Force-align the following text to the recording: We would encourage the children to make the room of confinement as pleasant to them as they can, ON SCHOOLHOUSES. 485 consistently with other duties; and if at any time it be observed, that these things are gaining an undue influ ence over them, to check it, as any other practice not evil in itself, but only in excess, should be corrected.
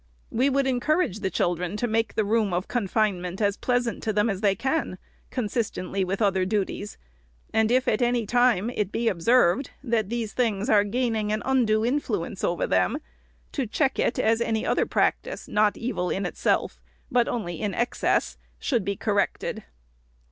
We 0.31 0.49
would 0.49 0.65
encourage 0.65 1.19
the 1.19 1.29
children 1.29 1.77
to 1.77 1.85
make 1.87 2.15
the 2.15 2.25
room 2.25 2.55
of 2.55 2.67
confinement 2.67 3.39
as 3.39 3.55
pleasant 3.55 4.01
to 4.01 4.11
them 4.11 4.31
as 4.31 4.41
they 4.41 4.55
can, 4.55 4.97
ON 5.37 5.47
SCHOOLHOUSES. 5.47 5.69
485 5.75 5.97
consistently 5.99 6.03
with 6.03 6.21
other 6.23 6.43
duties; 6.43 6.97
and 7.53 7.69
if 7.71 7.87
at 7.87 8.01
any 8.01 8.25
time 8.25 8.71
it 8.71 8.91
be 8.91 9.07
observed, 9.07 9.69
that 9.83 10.09
these 10.09 10.33
things 10.33 10.71
are 10.71 10.83
gaining 10.83 11.31
an 11.31 11.43
undue 11.45 11.81
influ 11.81 12.25
ence 12.25 12.43
over 12.43 12.65
them, 12.65 12.97
to 13.51 13.67
check 13.67 13.99
it, 13.99 14.17
as 14.17 14.41
any 14.41 14.65
other 14.65 14.87
practice 14.87 15.47
not 15.47 15.77
evil 15.77 16.09
in 16.09 16.25
itself, 16.25 16.81
but 17.11 17.27
only 17.27 17.61
in 17.61 17.75
excess, 17.75 18.39
should 18.57 18.83
be 18.83 18.95
corrected. 18.95 19.65